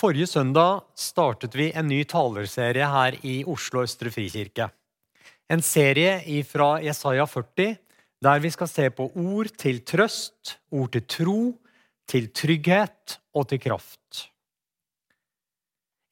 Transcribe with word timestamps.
Forrige 0.00 0.30
søndag 0.30 0.86
startet 0.96 1.52
vi 1.58 1.66
en 1.76 1.90
ny 1.90 1.98
talerserie 2.08 2.86
her 2.88 3.16
i 3.26 3.42
Oslo 3.44 3.82
Østre 3.84 4.08
Frikirke. 4.08 4.70
En 5.52 5.60
serie 5.60 6.38
fra 6.48 6.78
Jesaja 6.80 7.26
40, 7.28 7.74
der 8.24 8.38
vi 8.40 8.50
skal 8.54 8.70
se 8.70 8.86
på 8.96 9.10
ord 9.12 9.50
til 9.60 9.82
trøst, 9.84 10.54
ord 10.72 10.94
til 10.94 11.04
tro, 11.04 11.42
til 12.08 12.30
trygghet 12.32 13.18
og 13.36 13.44
til 13.50 13.60
kraft. 13.60 14.22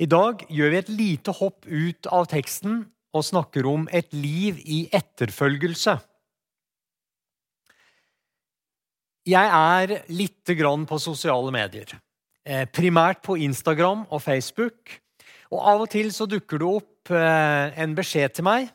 I 0.05 0.07
dag 0.07 0.45
gjør 0.53 0.75
vi 0.75 0.81
et 0.83 0.91
lite 0.93 1.35
hopp 1.39 1.65
ut 1.65 2.11
av 2.13 2.29
teksten 2.29 2.83
og 3.17 3.25
snakker 3.25 3.71
om 3.71 3.87
et 3.89 4.13
liv 4.13 4.59
i 4.69 4.83
etterfølgelse. 4.93 5.95
Jeg 9.33 9.57
er 9.63 9.97
lite 10.13 10.59
grann 10.61 10.85
på 10.85 11.01
sosiale 11.01 11.55
medier. 11.57 11.97
Eh, 12.49 12.65
primært 12.73 13.21
på 13.27 13.37
Instagram 13.37 14.07
og 14.09 14.23
Facebook. 14.25 14.95
Og 15.53 15.61
av 15.69 15.83
og 15.85 15.91
til 15.93 16.09
så 16.17 16.25
dukker 16.25 16.63
det 16.63 16.69
opp 16.79 17.11
eh, 17.13 17.75
en 17.77 17.93
beskjed 17.97 18.39
til 18.39 18.47
meg 18.47 18.71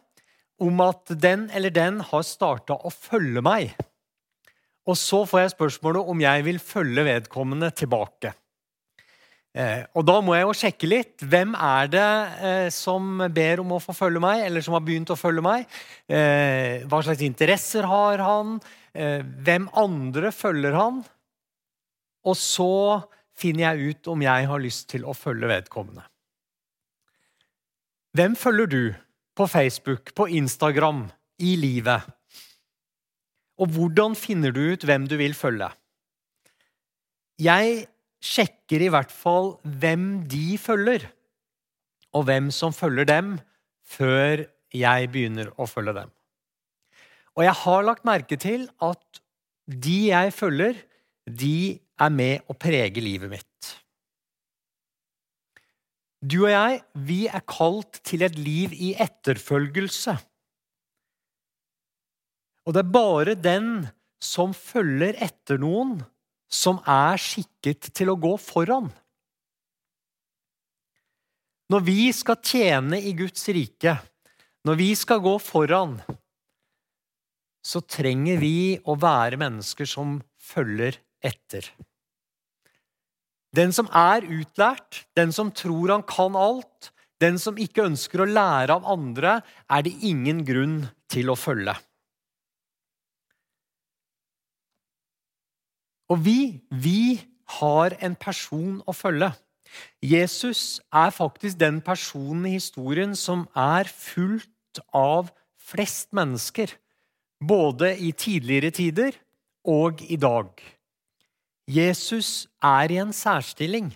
om 0.62 0.78
at 0.86 1.10
den 1.18 1.48
eller 1.50 1.74
den 1.74 1.98
har 2.06 2.22
starta 2.28 2.78
å 2.78 2.92
følge 2.94 3.42
meg. 3.42 3.72
Og 4.86 4.98
så 5.00 5.24
får 5.26 5.42
jeg 5.42 5.54
spørsmålet 5.56 6.12
om 6.12 6.22
jeg 6.22 6.46
vil 6.46 6.60
følge 6.62 7.06
vedkommende 7.08 7.72
tilbake. 7.74 8.36
Eh, 9.58 9.82
og 9.98 10.06
da 10.06 10.20
må 10.22 10.36
jeg 10.38 10.46
jo 10.46 10.54
sjekke 10.60 10.92
litt. 10.92 11.26
Hvem 11.34 11.58
er 11.58 11.90
det 11.90 12.70
som 12.78 13.26
ber 13.34 13.64
om 13.64 13.74
å 13.74 13.82
få 13.82 13.98
følge 13.98 14.22
meg, 14.22 14.44
eller 14.46 14.66
som 14.66 14.78
har 14.78 14.86
begynt 14.86 15.16
å 15.16 15.18
følge 15.18 15.46
meg? 15.46 15.66
hva 16.14 17.02
slags 17.02 17.26
interesser 17.26 17.90
har 17.90 18.22
han? 18.22 18.60
hvem 18.94 19.66
andre 19.82 20.30
følger 20.36 20.78
han? 20.78 21.02
Og 22.30 22.38
så 22.38 23.02
finner 23.38 23.72
jeg 23.74 23.94
ut 23.94 24.10
om 24.14 24.24
jeg 24.24 24.50
har 24.50 24.62
lyst 24.62 24.90
til 24.94 25.06
å 25.06 25.16
følge 25.18 25.50
vedkommende. 25.50 26.06
Hvem 28.14 28.36
følger 28.38 28.70
du 28.70 28.84
på 29.34 29.48
Facebook, 29.50 30.14
på 30.14 30.28
Instagram, 30.38 31.08
i 31.42 31.56
livet? 31.58 32.06
Og 33.58 33.74
hvordan 33.74 34.14
finner 34.18 34.54
du 34.54 34.62
ut 34.74 34.86
hvem 34.86 35.08
du 35.10 35.18
vil 35.18 35.34
følge? 35.38 35.72
Jeg 37.42 37.88
sjekker 38.24 38.86
i 38.86 38.92
hvert 38.94 39.12
fall 39.12 39.56
hvem 39.66 40.24
de 40.30 40.58
følger, 40.62 41.08
og 42.14 42.28
hvem 42.30 42.52
som 42.54 42.74
følger 42.76 43.10
dem, 43.10 43.36
før 43.82 44.46
jeg 44.74 45.10
begynner 45.14 45.50
å 45.58 45.68
følge 45.70 45.96
dem. 45.98 46.14
Og 47.34 47.46
jeg 47.48 47.58
har 47.64 47.86
lagt 47.86 48.06
merke 48.06 48.38
til 48.38 48.68
at 48.82 49.22
de 49.66 49.98
jeg 50.12 50.34
følger, 50.36 50.78
de 51.30 51.80
er 52.02 52.12
med 52.12 52.52
å 52.52 52.56
prege 52.58 53.02
livet 53.04 53.32
mitt. 53.32 53.72
Du 56.24 56.46
og 56.46 56.54
jeg, 56.54 56.80
vi 56.96 57.26
er 57.28 57.44
kalt 57.48 58.00
til 58.08 58.24
et 58.24 58.38
liv 58.40 58.72
i 58.76 58.94
etterfølgelse. 58.96 60.16
Og 62.64 62.76
det 62.76 62.84
er 62.84 62.96
bare 62.96 63.36
den 63.36 63.70
som 64.24 64.54
følger 64.56 65.18
etter 65.20 65.60
noen, 65.60 65.98
som 66.48 66.80
er 66.88 67.20
skikket 67.20 67.92
til 67.98 68.14
å 68.14 68.20
gå 68.20 68.38
foran. 68.40 68.88
Når 71.74 71.84
vi 71.84 72.02
skal 72.16 72.40
tjene 72.46 73.00
i 73.02 73.12
Guds 73.18 73.44
rike, 73.52 73.98
når 74.64 74.80
vi 74.80 74.92
skal 74.96 75.20
gå 75.24 75.34
foran, 75.44 75.98
så 77.64 77.82
trenger 77.84 78.40
vi 78.40 78.78
å 78.88 78.96
være 79.00 79.40
mennesker 79.42 79.88
som 79.90 80.22
følger 80.40 81.00
etter. 81.26 81.68
Den 83.54 83.74
som 83.76 83.90
er 83.94 84.26
utlært, 84.26 85.04
den 85.18 85.32
som 85.36 85.52
tror 85.54 85.94
han 85.94 86.06
kan 86.10 86.36
alt, 86.38 86.90
den 87.22 87.38
som 87.40 87.60
ikke 87.62 87.86
ønsker 87.86 88.24
å 88.24 88.30
lære 88.30 88.74
av 88.76 88.88
andre, 88.90 89.40
er 89.70 89.86
det 89.86 89.94
ingen 90.04 90.42
grunn 90.48 90.80
til 91.12 91.30
å 91.32 91.38
følge. 91.40 91.76
Og 96.12 96.20
vi, 96.26 96.40
vi 96.70 97.22
har 97.60 97.96
en 98.04 98.16
person 98.20 98.82
å 98.90 98.94
følge. 98.94 99.32
Jesus 100.04 100.82
er 100.94 101.14
faktisk 101.14 101.58
den 101.62 101.80
personen 101.86 102.46
i 102.50 102.58
historien 102.58 103.16
som 103.18 103.48
er 103.58 103.90
fullt 103.90 104.82
av 104.94 105.32
flest 105.58 106.12
mennesker. 106.14 106.76
Både 107.44 107.96
i 107.98 108.12
tidligere 108.14 108.74
tider 108.76 109.18
og 109.66 110.04
i 110.06 110.20
dag. 110.20 110.52
Jesus 111.68 112.48
er 112.60 112.92
i 112.92 112.98
en 113.00 113.14
særstilling. 113.16 113.94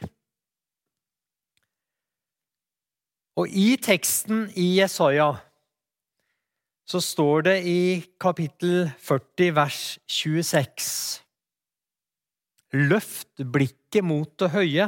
Og 3.38 3.52
i 3.52 3.76
teksten 3.76 4.48
i 4.56 4.80
Jesaja 4.80 5.34
så 6.88 7.02
står 7.04 7.44
det 7.50 7.58
i 7.68 7.82
kapittel 8.20 8.88
40, 9.04 9.50
vers 9.56 9.82
26 10.08 11.24
Løft 12.88 13.44
blikket 13.52 14.04
mot 14.04 14.32
det 14.40 14.50
høye 14.56 14.88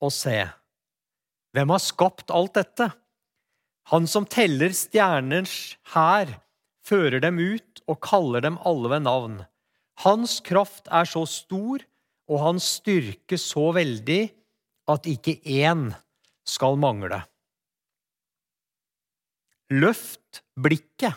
og 0.00 0.12
se. 0.12 0.40
Hvem 1.52 1.72
har 1.72 1.84
skapt 1.84 2.32
alt 2.32 2.56
dette? 2.56 2.88
Han 3.92 4.08
som 4.08 4.26
teller 4.28 4.72
stjerners 4.76 5.76
hær, 5.94 6.34
fører 6.84 7.20
dem 7.24 7.40
ut 7.40 7.80
og 7.88 8.00
kaller 8.04 8.44
dem 8.44 8.58
alle 8.68 8.92
ved 8.92 9.04
navn. 9.04 9.38
Hans 10.04 10.40
kraft 10.44 10.88
er 10.92 11.08
så 11.08 11.24
stor 11.28 11.84
og 12.28 12.42
hans 12.44 12.66
styrke 12.78 13.38
så 13.40 13.70
veldig 13.76 14.22
at 14.88 15.08
ikke 15.08 15.38
én 15.44 15.88
skal 16.48 16.78
mangle. 16.80 17.20
Løft 19.68 20.42
blikket. 20.56 21.16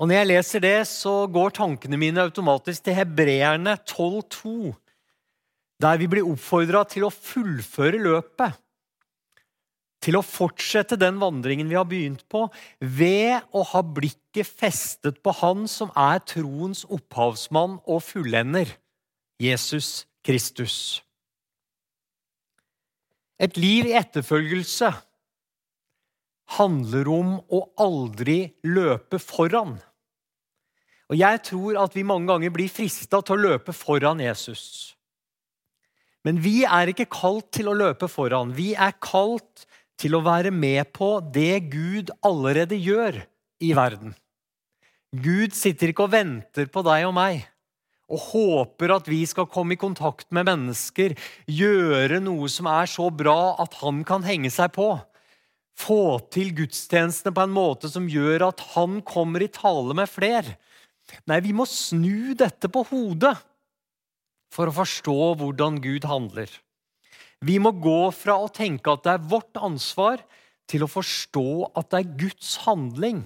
Og 0.00 0.08
Når 0.08 0.16
jeg 0.16 0.28
leser 0.30 0.62
det, 0.64 0.78
så 0.88 1.26
går 1.28 1.52
tankene 1.58 1.98
mine 2.00 2.22
automatisk 2.24 2.86
til 2.86 2.96
Hebreerne 2.96 3.76
12,2, 3.84 4.72
der 5.80 6.00
vi 6.00 6.08
blir 6.08 6.28
oppfordra 6.28 6.86
til 6.88 7.04
å 7.04 7.12
fullføre 7.12 8.00
løpet. 8.00 8.56
Til 10.00 10.16
å 10.16 10.24
fortsette 10.24 10.96
den 10.96 11.18
vandringen 11.20 11.68
vi 11.68 11.76
har 11.76 11.84
begynt 11.84 12.24
på, 12.32 12.46
ved 12.80 13.44
å 13.52 13.60
ha 13.74 13.82
blikket 13.84 14.48
festet 14.48 15.20
på 15.20 15.34
Han 15.42 15.66
som 15.68 15.92
er 15.92 16.24
troens 16.24 16.86
opphavsmann 16.88 17.76
og 17.84 18.00
fullender. 18.06 18.72
Jesus 19.40 20.04
Kristus. 20.20 21.00
Et 23.40 23.56
liv 23.56 23.88
i 23.88 23.96
etterfølgelse 23.96 24.90
handler 26.58 27.08
om 27.08 27.36
å 27.48 27.62
aldri 27.80 28.42
løpe 28.68 29.20
foran. 29.22 29.78
Og 31.10 31.16
Jeg 31.18 31.42
tror 31.48 31.78
at 31.80 31.96
vi 31.96 32.06
mange 32.06 32.28
ganger 32.28 32.52
blir 32.54 32.70
frista 32.70 33.22
til 33.24 33.38
å 33.38 33.44
løpe 33.48 33.72
foran 33.74 34.20
Jesus. 34.22 34.94
Men 36.22 36.36
vi 36.44 36.60
er 36.68 36.92
ikke 36.92 37.08
kalt 37.08 37.48
til 37.56 37.70
å 37.70 37.76
løpe 37.78 38.10
foran. 38.12 38.52
Vi 38.52 38.74
er 38.76 38.92
kalt 39.00 39.64
til 40.00 40.16
å 40.16 40.24
være 40.24 40.52
med 40.52 40.92
på 40.92 41.16
det 41.32 41.72
Gud 41.72 42.12
allerede 42.20 42.76
gjør 42.76 43.22
i 43.64 43.72
verden. 43.76 44.12
Gud 45.10 45.56
sitter 45.56 45.90
ikke 45.90 46.06
og 46.06 46.12
venter 46.12 46.68
på 46.70 46.84
deg 46.86 47.08
og 47.08 47.16
meg 47.16 47.48
og 48.10 48.24
håper 48.32 48.94
at 48.96 49.08
vi 49.10 49.22
skal 49.28 49.48
komme 49.50 49.76
i 49.76 49.80
kontakt 49.80 50.28
med 50.34 50.48
mennesker, 50.48 51.14
gjøre 51.46 52.18
noe 52.24 52.50
som 52.50 52.68
er 52.70 52.90
så 52.90 53.06
bra 53.14 53.54
at 53.62 53.78
han 53.84 54.02
kan 54.06 54.26
henge 54.26 54.50
seg 54.52 54.74
på. 54.74 54.92
Få 55.80 56.18
til 56.34 56.50
gudstjenestene 56.58 57.32
på 57.36 57.44
en 57.46 57.54
måte 57.54 57.88
som 57.92 58.08
gjør 58.10 58.50
at 58.50 58.64
han 58.74 58.98
kommer 59.06 59.44
i 59.44 59.52
tale 59.52 59.96
med 59.96 60.10
fler. 60.10 60.48
Nei, 61.30 61.40
vi 61.42 61.54
må 61.56 61.66
snu 61.66 62.34
dette 62.38 62.68
på 62.70 62.84
hodet 62.90 63.36
for 64.50 64.68
å 64.68 64.74
forstå 64.74 65.18
hvordan 65.40 65.78
Gud 65.82 66.06
handler. 66.10 66.50
Vi 67.40 67.56
må 67.62 67.72
gå 67.72 68.10
fra 68.12 68.36
å 68.42 68.50
tenke 68.52 68.92
at 68.92 69.06
det 69.06 69.14
er 69.14 69.28
vårt 69.30 69.56
ansvar, 69.56 70.20
til 70.70 70.84
å 70.84 70.90
forstå 70.90 71.72
at 71.78 71.88
det 71.90 71.98
er 71.98 72.10
Guds 72.20 72.50
handling. 72.66 73.24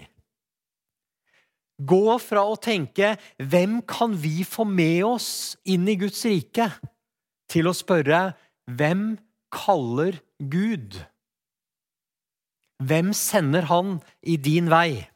Gå 1.79 2.19
fra 2.23 2.45
å 2.47 2.55
tenke 2.55 3.17
'Hvem 3.39 3.83
kan 3.83 4.15
vi 4.15 4.45
få 4.45 4.65
med 4.65 5.05
oss 5.05 5.57
inn 5.65 5.89
i 5.89 5.97
Guds 5.97 6.25
rike?' 6.25 6.71
til 7.51 7.67
å 7.67 7.75
spørre 7.75 8.35
'Hvem 8.71 9.19
kaller 9.51 10.21
Gud?' 10.39 11.03
Hvem 12.79 13.13
sender 13.13 13.63
han 13.71 14.03
i 14.23 14.37
din 14.37 14.69
vei? 14.71 15.09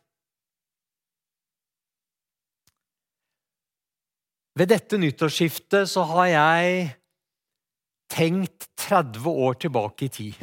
Ved 4.58 4.70
dette 4.72 4.98
nyttårsskiftet 4.98 5.86
så 5.86 6.02
har 6.02 6.26
jeg 6.26 6.94
tenkt 8.10 8.66
30 8.80 9.26
år 9.30 9.58
tilbake 9.62 10.06
i 10.06 10.08
tid. 10.08 10.38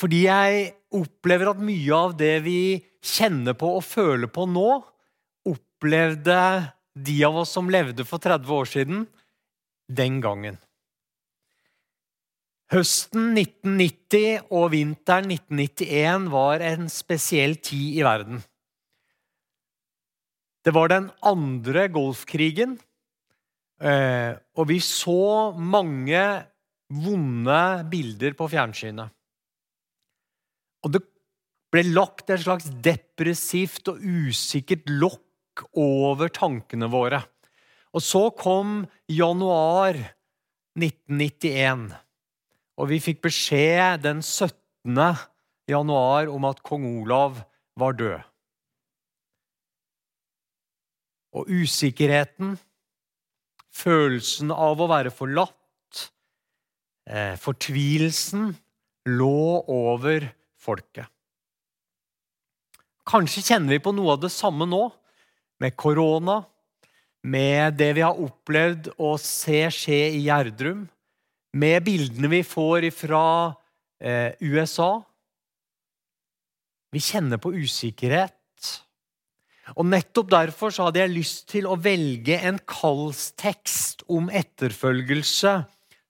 Fordi 0.00 0.22
jeg 0.24 0.70
opplever 0.96 1.50
at 1.50 1.60
mye 1.60 1.96
av 1.96 2.14
det 2.16 2.36
vi 2.46 2.60
kjenner 3.04 3.56
på 3.58 3.76
og 3.78 3.84
føler 3.86 4.30
på 4.32 4.46
nå, 4.48 4.68
opplevde 5.48 6.40
de 6.94 7.16
av 7.24 7.40
oss 7.42 7.54
som 7.56 7.70
levde 7.72 8.04
for 8.08 8.22
30 8.22 8.52
år 8.56 8.68
siden, 8.68 9.06
den 9.90 10.20
gangen. 10.22 10.58
Høsten 12.70 13.32
1990 13.34 14.52
og 14.54 14.68
vinteren 14.76 15.32
1991 15.32 16.28
var 16.30 16.62
en 16.62 16.86
spesiell 16.92 17.56
tid 17.58 17.98
i 17.98 18.04
verden. 18.06 18.44
Det 20.62 20.74
var 20.76 20.92
den 20.92 21.08
andre 21.26 21.88
Golfkrigen, 21.90 22.76
eh, 23.82 24.36
og 24.54 24.68
vi 24.68 24.78
så 24.84 25.50
mange 25.56 26.20
vonde 26.90 27.62
bilder 27.90 28.36
på 28.38 28.48
fjernsynet. 28.52 29.10
Og 30.84 30.94
det 30.94 31.02
ble 31.70 31.84
lagt 31.94 32.30
et 32.32 32.42
slags 32.42 32.68
depressivt 32.82 33.90
og 33.92 34.00
usikkert 34.02 34.88
lokk 34.90 35.64
over 35.78 36.30
tankene 36.34 36.88
våre. 36.90 37.22
Og 37.94 38.02
så 38.04 38.28
kom 38.38 38.84
januar 39.10 39.98
1991, 40.78 41.90
og 42.78 42.90
vi 42.90 43.00
fikk 43.02 43.22
beskjed 43.26 44.04
den 44.06 44.22
17. 44.22 44.98
januar 45.70 46.30
om 46.30 46.46
at 46.48 46.62
kong 46.66 46.86
Olav 47.02 47.42
var 47.78 47.98
død. 47.98 48.18
Og 51.38 51.50
usikkerheten, 51.50 52.56
følelsen 53.70 54.50
av 54.50 54.80
å 54.82 54.88
være 54.90 55.12
forlatt, 55.14 56.10
eh, 57.06 57.36
fortvilelsen, 57.38 58.54
lå 59.06 59.62
over 59.66 60.26
folket. 60.58 61.06
Kanskje 63.10 63.42
kjenner 63.42 63.74
vi 63.74 63.82
på 63.82 63.92
noe 63.94 64.14
av 64.14 64.20
det 64.22 64.30
samme 64.30 64.68
nå, 64.70 64.84
med 65.60 65.74
korona, 65.76 66.44
med 67.26 67.74
det 67.76 67.90
vi 67.98 68.04
har 68.06 68.20
opplevd 68.22 68.92
å 69.02 69.16
se 69.20 69.64
skje 69.74 69.98
i 70.14 70.20
Gjerdrum, 70.28 70.84
med 71.58 71.82
bildene 71.84 72.30
vi 72.30 72.44
får 72.46 72.86
fra 72.94 73.24
eh, 73.98 74.38
USA. 74.46 74.92
Vi 76.94 77.02
kjenner 77.02 77.42
på 77.42 77.52
usikkerhet. 77.58 78.36
Og 79.74 79.84
Nettopp 79.90 80.30
derfor 80.30 80.72
så 80.74 80.86
hadde 80.86 81.02
jeg 81.02 81.14
lyst 81.16 81.44
til 81.50 81.66
å 81.66 81.76
velge 81.78 82.38
en 82.46 82.62
kallstekst 82.62 84.06
om 84.10 84.30
etterfølgelse 84.30 85.58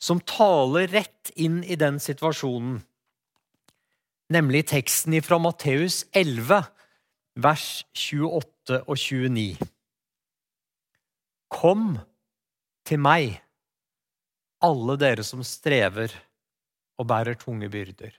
som 0.01 0.21
taler 0.29 0.89
rett 0.93 1.33
inn 1.41 1.63
i 1.65 1.81
den 1.81 1.99
situasjonen 2.01 2.79
nemlig 4.31 4.67
teksten 4.71 5.17
fra 5.25 5.39
Matteus 5.43 6.05
11, 6.17 6.63
vers 7.43 7.85
28 7.97 8.81
og 8.87 8.97
29. 8.99 9.69
Kom 11.51 11.85
til 12.87 13.01
meg, 13.03 13.39
alle 14.65 14.97
dere 15.01 15.25
som 15.27 15.43
strever 15.47 16.13
og 17.01 17.09
bærer 17.09 17.39
tunge 17.41 17.71
byrder, 17.73 18.13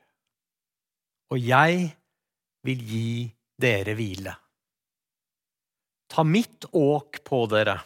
og 1.31 1.39
jeg 1.39 1.91
vil 2.65 2.81
gi 2.87 3.11
dere 3.61 3.95
hvile. 3.97 4.33
Ta 6.11 6.25
mitt 6.27 6.67
åk 6.75 7.21
på 7.23 7.45
dere 7.51 7.77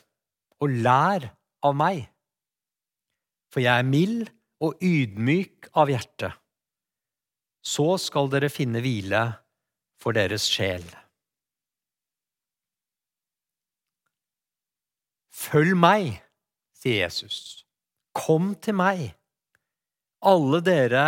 og 0.64 0.80
lær 0.82 1.28
av 1.68 1.76
meg, 1.78 2.02
for 3.52 3.62
jeg 3.64 3.84
er 3.84 3.92
mild 3.92 4.26
og 4.66 4.82
ydmyk 4.82 5.70
av 5.78 5.92
hjerte 5.92 6.32
så 7.66 7.96
skal 8.02 8.30
dere 8.30 8.52
finne 8.54 8.82
hvile 8.84 9.24
for 10.02 10.16
deres 10.16 10.46
sjel. 10.50 10.86
Følg 15.36 15.76
meg, 15.78 16.16
sier 16.78 17.04
Jesus. 17.04 17.66
Kom 18.16 18.54
til 18.64 18.78
meg, 18.80 19.10
alle 20.24 20.62
dere 20.64 21.06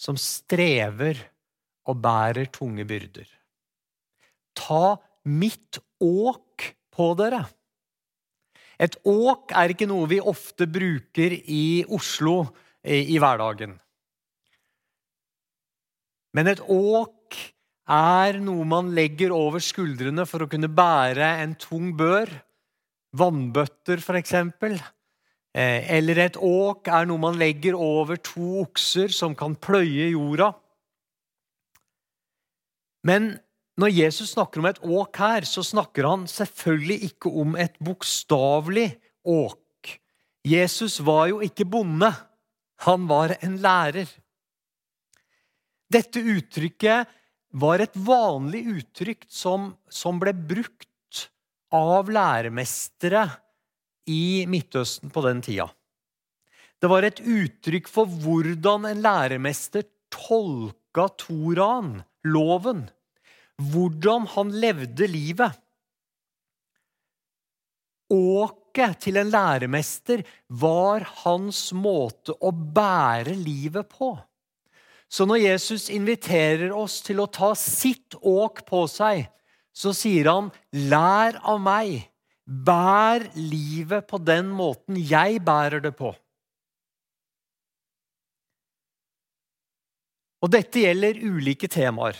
som 0.00 0.16
strever 0.20 1.18
og 1.90 1.98
bærer 2.00 2.50
tunge 2.54 2.86
byrder. 2.88 3.26
Ta 4.56 4.96
mitt 5.26 5.80
åk 6.00 6.70
på 6.94 7.10
dere. 7.18 7.42
Et 8.80 8.94
åk 9.04 9.52
er 9.52 9.74
ikke 9.74 9.88
noe 9.90 10.08
vi 10.08 10.20
ofte 10.24 10.64
bruker 10.70 11.34
i 11.36 11.84
Oslo 11.92 12.46
i 12.80 13.18
hverdagen. 13.20 13.74
Men 16.32 16.48
et 16.48 16.62
åk 16.64 17.36
er 17.90 18.38
noe 18.40 18.64
man 18.68 18.92
legger 18.96 19.34
over 19.34 19.60
skuldrene 19.60 20.24
for 20.28 20.46
å 20.46 20.48
kunne 20.48 20.70
bære 20.70 21.34
en 21.42 21.56
tung 21.60 21.90
bør. 21.98 22.30
Vannbøtter, 23.16 23.98
f.eks. 23.98 24.34
Eh, 25.50 25.90
eller 25.96 26.20
et 26.22 26.36
åk 26.38 26.88
er 26.92 27.08
noe 27.10 27.18
man 27.18 27.38
legger 27.38 27.74
over 27.74 28.20
to 28.22 28.60
okser 28.62 29.10
som 29.14 29.34
kan 29.38 29.56
pløye 29.58 30.12
jorda. 30.12 30.52
Men 33.06 33.32
når 33.80 33.94
Jesus 33.96 34.34
snakker 34.34 34.60
om 34.60 34.68
et 34.68 34.82
åk 34.84 35.18
her, 35.22 35.46
så 35.48 35.64
snakker 35.64 36.06
han 36.06 36.26
selvfølgelig 36.30 37.10
ikke 37.10 37.32
om 37.42 37.56
et 37.58 37.78
bokstavelig 37.82 38.90
åk. 39.24 39.96
Jesus 40.46 41.00
var 41.04 41.30
jo 41.32 41.40
ikke 41.44 41.66
bonde. 41.68 42.10
Han 42.86 43.08
var 43.08 43.34
en 43.40 43.56
lærer. 43.60 44.08
Dette 45.90 46.22
uttrykket 46.22 47.08
var 47.60 47.82
et 47.82 47.96
vanlig 47.98 48.62
uttrykk 48.76 49.26
som, 49.26 49.72
som 49.90 50.20
ble 50.22 50.32
brukt 50.36 50.86
av 51.74 52.10
læremestere 52.10 53.26
i 54.10 54.46
Midtøsten 54.50 55.12
på 55.12 55.22
den 55.26 55.42
tida. 55.44 55.68
Det 56.80 56.88
var 56.88 57.04
et 57.04 57.20
uttrykk 57.20 57.88
for 57.92 58.08
hvordan 58.22 58.86
en 58.88 59.02
læremester 59.04 59.84
tolka 60.12 61.08
Toraen, 61.20 62.00
loven. 62.24 62.86
Hvordan 63.60 64.26
han 64.34 64.54
levde 64.62 65.08
livet. 65.10 65.58
Åket 68.10 68.96
til 69.04 69.20
en 69.20 69.30
læremester 69.30 70.24
var 70.48 71.04
hans 71.22 71.68
måte 71.76 72.34
å 72.40 72.50
bære 72.50 73.36
livet 73.36 73.90
på. 73.92 74.14
Så 75.10 75.26
når 75.26 75.42
Jesus 75.42 75.88
inviterer 75.92 76.72
oss 76.74 77.00
til 77.06 77.20
å 77.20 77.28
ta 77.30 77.52
sitt 77.58 78.16
åk 78.22 78.64
på 78.66 78.84
seg, 78.90 79.26
så 79.72 79.92
sier 79.96 80.28
han, 80.30 80.50
'Lær 80.72 81.40
av 81.42 81.60
meg. 81.62 82.08
Bær 82.46 83.22
livet 83.36 84.08
på 84.10 84.18
den 84.18 84.50
måten 84.50 84.98
jeg 84.98 85.42
bærer 85.44 85.80
det 85.82 85.94
på.' 85.96 86.14
Og 90.40 90.48
dette 90.48 90.80
gjelder 90.82 91.20
ulike 91.20 91.68
temaer. 91.68 92.16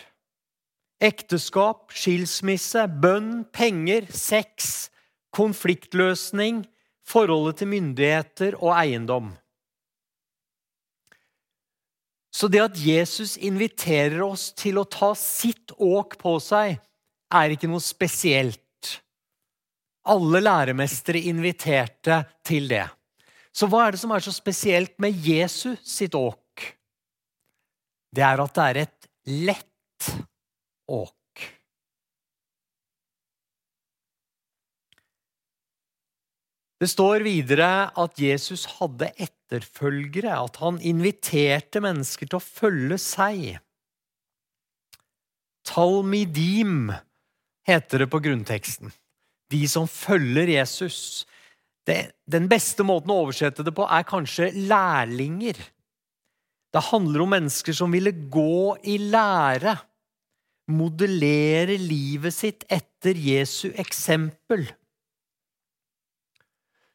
Ekteskap, 1.00 1.88
skilsmisse, 1.96 2.84
bønn, 3.00 3.46
penger, 3.48 4.04
sex, 4.12 4.90
konfliktløsning, 5.32 6.66
forholdet 7.06 7.62
til 7.62 7.70
myndigheter 7.72 8.58
og 8.60 8.74
eiendom. 8.76 9.30
Så 12.30 12.50
det 12.52 12.60
at 12.62 12.76
Jesus 12.78 13.34
inviterer 13.40 14.20
oss 14.22 14.50
til 14.52 14.78
å 14.78 14.86
ta 14.86 15.14
sitt 15.18 15.72
åk 15.80 16.18
på 16.20 16.36
seg, 16.44 16.76
er 17.34 17.54
ikke 17.54 17.70
noe 17.70 17.82
spesielt. 17.84 18.58
Alle 20.10 20.40
læremestere 20.42 21.20
inviterte 21.30 22.22
til 22.46 22.70
det. 22.70 22.86
Så 23.52 23.68
hva 23.70 23.86
er 23.86 23.94
det 23.94 24.02
som 24.02 24.12
er 24.14 24.22
så 24.24 24.32
spesielt 24.34 24.96
med 25.02 25.16
Jesus 25.26 25.80
sitt 25.86 26.14
åk? 26.14 26.66
Det 28.10 28.24
er 28.26 28.42
at 28.42 28.54
det 28.56 28.66
er 28.66 28.80
et 28.84 29.08
lett 29.46 30.10
åk. 30.90 31.14
Det 36.80 36.88
står 36.88 37.26
videre 37.26 37.90
at 38.00 38.20
Jesus 38.22 38.64
hadde 38.78 39.10
etterfølgere, 39.20 40.32
at 40.32 40.56
han 40.62 40.78
inviterte 40.80 41.82
mennesker 41.84 42.30
til 42.30 42.38
å 42.38 42.44
følge 42.44 42.96
seg. 43.02 43.58
Talmidim 45.68 46.88
heter 47.68 48.04
det 48.04 48.10
på 48.12 48.20
grunnteksten. 48.22 48.92
De 49.50 49.60
som 49.68 49.88
følger 49.90 50.48
Jesus. 50.54 51.26
Det, 51.86 52.12
den 52.30 52.46
beste 52.50 52.84
måten 52.86 53.12
å 53.12 53.20
oversette 53.24 53.64
det 53.66 53.74
på 53.74 53.86
er 53.88 54.06
kanskje 54.08 54.50
lærlinger. 54.54 55.58
Det 56.70 56.86
handler 56.90 57.24
om 57.24 57.32
mennesker 57.34 57.74
som 57.74 57.92
ville 57.92 58.12
gå 58.30 58.76
i 58.86 58.98
lære. 59.10 59.74
Modellere 60.70 61.74
livet 61.80 62.36
sitt 62.36 62.66
etter 62.70 63.18
Jesu 63.18 63.72
eksempel. 63.74 64.68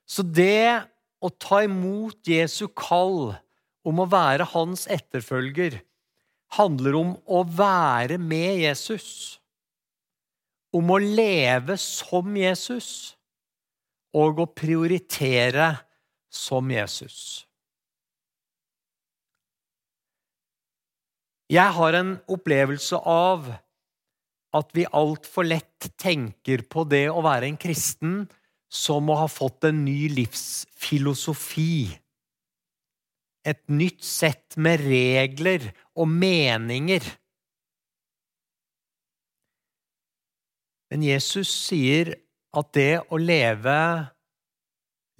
Så 0.08 0.24
det 0.24 0.86
å 1.20 1.32
ta 1.34 1.64
imot 1.66 2.30
Jesu 2.30 2.70
kall 2.78 3.34
om 3.86 4.00
å 4.02 4.08
være 4.10 4.48
hans 4.54 4.86
etterfølger 4.92 5.82
handler 6.56 6.98
om 6.98 7.16
å 7.26 7.42
være 7.44 8.18
med 8.22 8.62
Jesus. 8.62 9.42
Om 10.76 10.92
å 10.92 11.00
leve 11.00 11.78
som 11.80 12.36
Jesus 12.36 12.90
og 14.16 14.42
å 14.44 14.48
prioritere 14.52 15.70
som 16.32 16.72
Jesus. 16.72 17.46
Jeg 21.52 21.72
har 21.78 21.94
en 21.94 22.16
opplevelse 22.32 22.98
av 22.98 23.52
at 24.56 24.72
vi 24.74 24.86
altfor 24.88 25.46
lett 25.48 25.90
tenker 26.00 26.64
på 26.72 26.86
det 26.90 27.06
å 27.12 27.22
være 27.26 27.50
en 27.52 27.60
kristen 27.60 28.24
som 28.72 29.12
å 29.12 29.20
ha 29.20 29.28
fått 29.32 29.68
en 29.70 29.84
ny 29.86 30.08
livsfilosofi. 30.16 31.92
Et 33.46 33.62
nytt 33.70 34.02
sett 34.04 34.58
med 34.58 34.82
regler 34.88 35.70
og 35.94 36.10
meninger. 36.10 37.04
Men 40.92 41.06
Jesus 41.06 41.50
sier 41.50 42.14
at 42.56 42.74
det 42.78 43.04
å 43.12 43.20
leve 43.20 43.78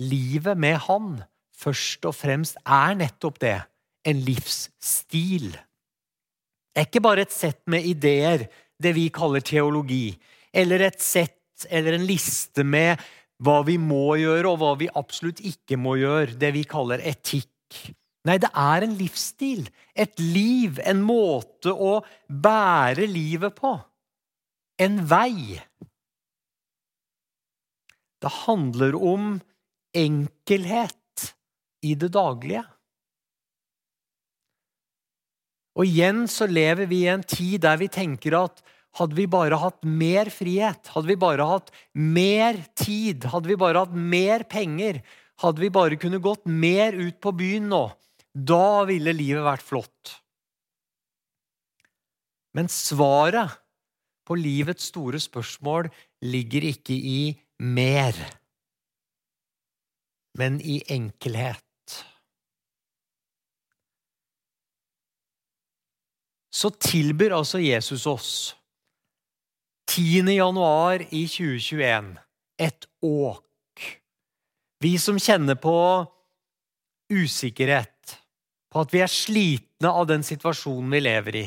livet 0.02 0.60
med 0.60 0.78
Han 0.88 1.16
først 1.56 2.06
og 2.08 2.16
fremst 2.18 2.60
er 2.64 2.98
nettopp 3.00 3.40
det 3.44 3.58
en 4.06 4.22
livsstil. 4.28 5.54
Det 6.76 6.84
er 6.84 6.90
ikke 6.90 7.04
bare 7.06 7.26
et 7.26 7.34
sett 7.34 7.62
med 7.72 7.88
ideer, 7.88 8.46
det 8.76 8.92
vi 8.98 9.08
kaller 9.14 9.44
teologi, 9.46 10.12
eller 10.54 10.84
et 10.90 11.02
sett 11.02 11.66
eller 11.72 11.96
en 11.96 12.08
liste 12.08 12.66
med 12.68 13.00
hva 13.44 13.62
vi 13.68 13.78
må 13.80 14.18
gjøre, 14.20 14.52
og 14.52 14.60
hva 14.60 14.74
vi 14.80 14.92
absolutt 14.92 15.42
ikke 15.48 15.80
må 15.80 15.96
gjøre, 16.02 16.36
det 16.40 16.52
vi 16.56 16.66
kaller 16.68 17.04
etikk. 17.08 17.50
Nei, 18.28 18.38
det 18.42 18.50
er 18.58 18.84
en 18.84 18.96
livsstil, 18.98 19.68
et 19.96 20.20
liv, 20.20 20.80
en 20.84 21.02
måte 21.06 21.72
å 21.72 22.00
bære 22.28 23.08
livet 23.08 23.56
på. 23.58 23.76
En 24.82 25.00
vei. 25.08 25.62
Det 28.20 28.32
handler 28.46 28.96
om 28.98 29.36
enkelhet 29.96 31.28
i 31.86 31.94
det 31.96 32.12
daglige. 32.16 32.64
Og 35.76 35.88
igjen 35.88 36.24
så 36.32 36.48
lever 36.48 36.88
vi 36.92 37.04
i 37.04 37.12
en 37.12 37.24
tid 37.24 37.62
der 37.66 37.80
vi 37.80 37.92
tenker 37.92 38.38
at 38.40 38.64
hadde 38.96 39.18
vi 39.18 39.26
bare 39.28 39.58
hatt 39.60 39.82
mer 39.84 40.32
frihet, 40.32 40.88
hadde 40.94 41.10
vi 41.10 41.18
bare 41.20 41.48
hatt 41.50 41.72
mer 42.00 42.62
tid, 42.80 43.28
hadde 43.32 43.52
vi 43.52 43.58
bare 43.60 43.84
hatt 43.84 43.96
mer 43.96 44.46
penger, 44.48 45.02
hadde 45.44 45.64
vi 45.64 45.72
bare 45.74 46.00
kunne 46.00 46.22
gått 46.24 46.48
mer 46.48 46.96
ut 46.96 47.20
på 47.20 47.34
byen 47.36 47.68
nå, 47.74 47.84
da 48.32 48.86
ville 48.88 49.16
livet 49.16 49.44
vært 49.44 49.68
flott. 49.68 50.16
Men 52.56 52.72
svaret 52.72 53.60
på 54.26 54.38
livets 54.40 54.90
store 54.92 55.20
spørsmål 55.22 55.90
ligger 56.26 56.66
ikke 56.72 56.96
i 56.96 57.20
mer, 57.60 58.18
men 60.38 60.60
i 60.62 60.82
enkelhet. 60.92 61.62
Så 66.56 66.72
tilbyr 66.80 67.36
altså 67.36 67.60
Jesus 67.60 68.06
oss 68.08 68.56
10. 69.92 70.24
januar 70.34 71.04
i 71.12 71.26
2021 71.28 72.16
et 72.60 72.88
åk. 73.04 73.84
Vi 74.84 74.98
som 75.00 75.20
kjenner 75.20 75.60
på 75.60 75.76
usikkerhet, 77.12 78.16
på 78.72 78.82
at 78.82 78.96
vi 78.96 79.04
er 79.04 79.12
slitne 79.12 79.92
av 79.92 80.08
den 80.10 80.24
situasjonen 80.26 80.90
vi 80.96 81.04
lever 81.04 81.40
i. 81.44 81.46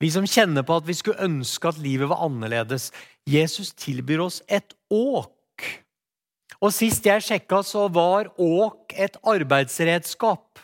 Vi 0.00 0.08
som 0.12 0.24
kjenner 0.24 0.64
på 0.64 0.78
at 0.80 0.86
vi 0.88 0.96
skulle 0.96 1.26
ønske 1.26 1.68
at 1.68 1.80
livet 1.82 2.08
var 2.08 2.24
annerledes. 2.24 2.88
Jesus 3.28 3.74
tilbyr 3.76 4.24
oss 4.24 4.40
et 4.48 4.72
åk. 4.88 5.66
Og 6.60 6.72
Sist 6.72 7.04
jeg 7.06 7.24
sjekka, 7.24 7.60
så 7.64 7.86
var 7.92 8.32
åk 8.40 8.94
et 8.96 9.16
arbeidsredskap. 9.28 10.60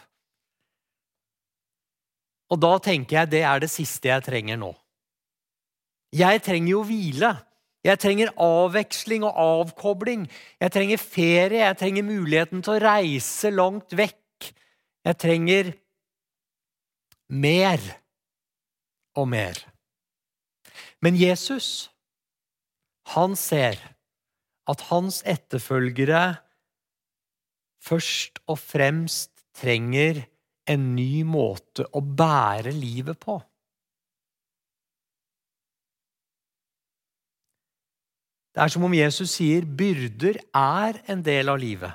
Og 2.46 2.60
da 2.62 2.76
tenker 2.80 3.20
jeg 3.20 3.32
det 3.34 3.42
er 3.44 3.60
det 3.60 3.72
siste 3.72 4.08
jeg 4.08 4.24
trenger 4.24 4.60
nå. 4.60 4.72
Jeg 6.16 6.40
trenger 6.46 6.72
jo 6.72 6.84
hvile. 6.86 7.32
Jeg 7.86 8.00
trenger 8.02 8.32
avveksling 8.40 9.24
og 9.26 9.36
avkobling. 9.42 10.24
Jeg 10.62 10.72
trenger 10.74 11.02
ferie. 11.02 11.64
Jeg 11.64 11.78
trenger 11.80 12.06
muligheten 12.06 12.64
til 12.64 12.76
å 12.76 12.82
reise 12.82 13.52
langt 13.52 13.92
vekk. 13.98 14.52
Jeg 15.06 15.20
trenger 15.22 15.72
mer 17.30 17.82
og 19.16 19.28
mer. 19.32 19.58
Men 21.02 21.16
Jesus, 21.18 21.88
han 23.14 23.36
ser 23.38 23.78
at 24.66 24.88
hans 24.90 25.22
etterfølgere 25.26 26.36
først 27.86 28.40
og 28.50 28.58
fremst 28.58 29.32
trenger 29.56 30.24
en 30.66 30.88
ny 30.96 31.22
måte 31.26 31.86
å 31.94 32.02
bære 32.02 32.72
livet 32.74 33.18
på. 33.22 33.38
Det 38.56 38.64
er 38.64 38.72
som 38.72 38.86
om 38.88 38.94
Jesus 38.96 39.34
sier 39.36 39.66
byrder 39.68 40.40
er 40.56 40.98
en 41.12 41.22
del 41.22 41.52
av 41.52 41.60
livet. 41.60 41.92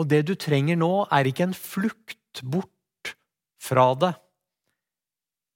Og 0.00 0.08
det 0.08 0.22
du 0.24 0.32
trenger 0.40 0.78
nå, 0.80 1.04
er 1.12 1.28
ikke 1.28 1.50
en 1.50 1.56
flukt 1.56 2.40
bort 2.40 2.72
fra 3.60 3.90
det, 4.00 4.14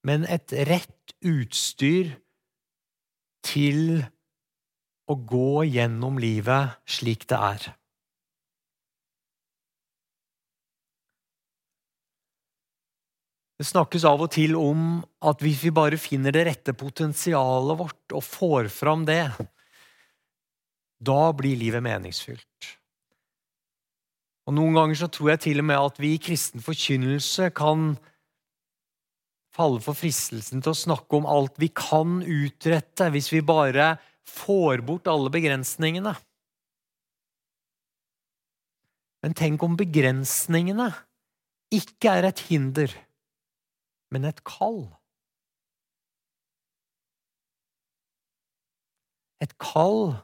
men 0.05 0.27
et 0.29 0.53
rett 0.69 1.15
utstyr 1.25 2.13
til 3.45 4.05
å 5.09 5.17
gå 5.17 5.65
gjennom 5.69 6.21
livet 6.21 6.77
slik 6.89 7.27
det 7.29 7.41
er. 7.41 7.67
Det 13.55 13.67
snakkes 13.69 14.05
av 14.09 14.25
og 14.25 14.33
til 14.35 14.57
om 14.59 14.87
at 15.25 15.43
hvis 15.45 15.61
vi 15.63 15.71
bare 15.75 16.01
finner 16.01 16.35
det 16.35 16.43
rette 16.49 16.75
potensialet 16.77 17.79
vårt 17.79 18.17
og 18.17 18.25
får 18.27 18.71
fram 18.75 19.05
det, 19.09 19.23
da 21.05 21.21
blir 21.37 21.61
livet 21.61 21.85
meningsfylt. 21.85 22.75
Og 24.45 24.57
Noen 24.57 24.77
ganger 24.77 24.99
så 25.01 25.09
tror 25.09 25.33
jeg 25.33 25.45
til 25.47 25.63
og 25.63 25.69
med 25.71 25.81
at 25.81 26.01
vi 26.03 26.15
i 26.15 26.21
kristen 26.21 26.61
forkynnelse 26.65 27.49
kan 27.57 27.95
falle 29.55 29.81
for 29.81 29.97
fristelsen 29.97 30.61
til 30.61 30.75
å 30.75 30.77
snakke 30.77 31.17
om 31.17 31.29
alt 31.31 31.57
vi 31.63 31.71
kan 31.71 32.19
utrette, 32.21 33.09
hvis 33.15 33.31
vi 33.33 33.41
bare 33.47 33.95
får 34.29 34.83
bort 34.85 35.09
alle 35.09 35.33
begrensningene. 35.33 36.13
Men 39.25 39.37
tenk 39.39 39.63
om 39.65 39.79
begrensningene 39.79 40.91
ikke 41.73 42.19
er 42.19 42.29
et 42.29 42.45
hinder 42.51 42.93
men 44.15 44.29
et 44.29 44.45
kall. 44.47 44.85
Et 49.43 49.55
kall 49.59 50.15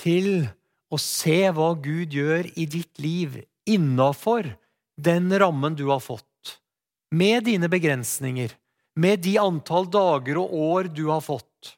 til 0.00 0.48
å 0.94 1.00
se 1.00 1.40
hva 1.50 1.72
Gud 1.82 2.14
gjør 2.14 2.48
i 2.54 2.66
ditt 2.70 3.00
liv 3.02 3.40
innafor 3.66 4.52
den 5.00 5.32
rammen 5.40 5.74
du 5.74 5.86
har 5.90 6.02
fått, 6.04 6.60
med 7.14 7.46
dine 7.48 7.70
begrensninger, 7.70 8.52
med 9.00 9.24
de 9.26 9.36
antall 9.42 9.88
dager 9.90 10.38
og 10.38 10.54
år 10.54 10.90
du 10.94 11.06
har 11.10 11.22
fått, 11.24 11.74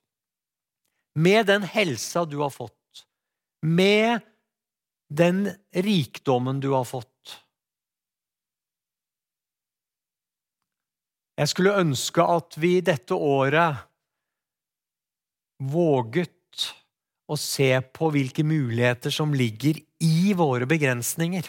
med 1.17 1.49
den 1.49 1.65
helsa 1.65 2.27
du 2.29 2.39
har 2.43 2.53
fått, 2.53 3.07
med 3.65 4.21
den 5.09 5.47
rikdommen 5.73 6.61
du 6.61 6.73
har 6.75 6.85
fått. 6.85 7.13
Jeg 11.37 11.53
skulle 11.53 11.77
ønske 11.77 12.25
at 12.25 12.57
vi 12.57 12.79
dette 12.85 13.17
året 13.17 13.85
våget 15.61 16.36
å 17.27 17.37
se 17.41 17.71
på 17.95 18.11
hvilke 18.15 18.45
muligheter 18.47 19.13
som 19.15 19.35
ligger 19.35 19.81
i 20.03 20.33
våre 20.39 20.69
begrensninger. 20.69 21.49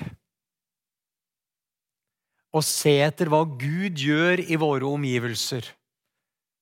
Og 2.57 2.63
se 2.65 2.96
etter 3.05 3.29
hva 3.29 3.43
Gud 3.60 4.00
gjør 4.01 4.41
i 4.41 4.57
våre 4.57 4.88
omgivelser, 4.89 5.67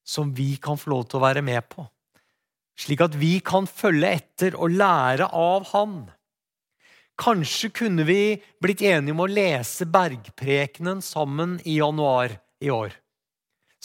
som 0.06 0.34
vi 0.36 0.56
kan 0.62 0.80
få 0.80 0.92
lov 0.92 1.06
til 1.08 1.22
å 1.22 1.26
være 1.28 1.46
med 1.46 1.64
på. 1.72 1.86
Slik 2.76 3.06
at 3.06 3.16
vi 3.16 3.38
kan 3.40 3.70
følge 3.70 4.12
etter 4.18 4.58
og 4.60 4.76
lære 4.76 5.30
av 5.32 5.70
Han. 5.72 5.96
Kanskje 7.16 7.72
kunne 7.72 8.04
vi 8.04 8.36
blitt 8.60 8.84
enige 8.84 9.16
om 9.16 9.24
å 9.24 9.32
lese 9.32 9.88
Bergprekenen 9.88 11.00
sammen 11.06 11.56
i 11.64 11.78
januar 11.80 12.36
i 12.60 12.74
år 12.76 12.98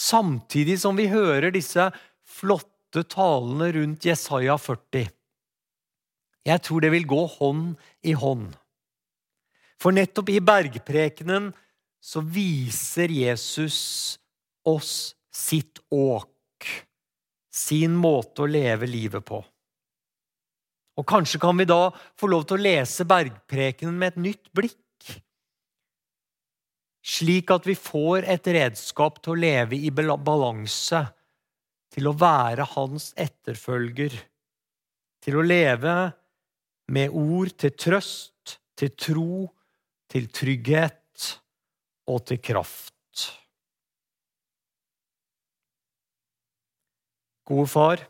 samtidig 0.00 0.80
som 0.80 0.96
vi 0.96 1.08
hører 1.12 1.52
disse 1.54 1.90
flotte 2.38 3.04
talene 3.10 3.70
rundt 3.76 4.06
Jesaja 4.08 4.56
40. 4.58 5.10
Jeg 6.46 6.62
tror 6.64 6.80
det 6.80 6.92
vil 6.94 7.08
gå 7.08 7.24
hånd 7.38 7.74
i 8.06 8.14
hånd. 8.16 8.54
For 9.80 9.96
nettopp 9.96 10.32
i 10.32 10.40
bergprekenen 10.44 11.50
så 12.00 12.22
viser 12.24 13.12
Jesus 13.12 13.78
oss 14.68 15.14
sitt 15.32 15.80
åk, 15.92 16.68
sin 17.52 17.96
måte 17.96 18.44
å 18.44 18.50
leve 18.50 18.88
livet 18.88 19.24
på. 19.24 19.40
Og 21.00 21.06
kanskje 21.08 21.40
kan 21.40 21.56
vi 21.56 21.68
da 21.68 21.88
få 22.18 22.28
lov 22.28 22.44
til 22.48 22.58
å 22.58 22.64
lese 22.64 23.06
bergprekenen 23.08 23.96
med 23.96 24.14
et 24.14 24.22
nytt 24.28 24.52
blikk. 24.56 24.76
slik 27.00 27.48
at 27.50 27.64
vi 27.64 27.72
får 27.74 28.26
et 28.28 28.46
redskap 28.52 29.22
til 29.24 29.32
å 29.32 29.40
leve 29.40 29.76
i 29.76 29.88
balanse, 29.90 31.00
til 31.90 32.10
å 32.10 32.12
være 32.12 32.66
hans 32.76 33.14
etterfølger, 33.16 34.12
til 35.24 35.38
å 35.40 35.42
leve 35.42 35.94
med 36.90 37.14
ord 37.14 37.52
til 37.60 37.74
trøst, 37.78 38.58
til 38.78 38.94
tro, 38.98 39.34
til 40.10 40.26
trygghet 40.34 41.26
og 42.10 42.24
til 42.26 42.40
kraft. 42.42 42.96
Gode 47.50 47.66
far, 47.66 48.02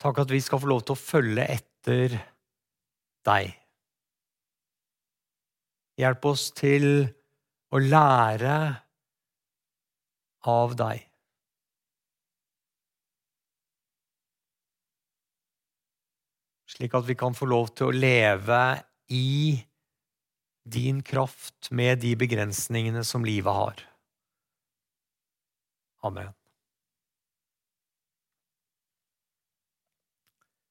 takk 0.00 0.22
at 0.22 0.30
vi 0.32 0.40
skal 0.40 0.60
få 0.62 0.70
lov 0.70 0.84
til 0.84 0.96
å 0.96 1.00
følge 1.00 1.44
etter 1.52 2.16
deg. 3.28 3.52
Hjelp 6.00 6.30
oss 6.30 6.46
til 6.56 6.86
å 7.68 7.82
lære 7.84 8.56
av 10.48 10.76
deg. 10.80 11.09
Slik 16.80 16.94
at 16.96 17.04
vi 17.04 17.12
kan 17.12 17.34
få 17.36 17.44
lov 17.44 17.74
til 17.76 17.90
å 17.90 17.92
leve 17.92 18.80
i 19.12 19.60
din 20.64 21.02
kraft 21.04 21.68
med 21.76 22.00
de 22.00 22.14
begrensningene 22.16 23.02
som 23.04 23.20
livet 23.20 23.52
har. 23.52 23.82
Amen. 26.08 26.32